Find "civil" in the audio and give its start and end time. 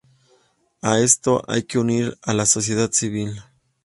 2.91-3.39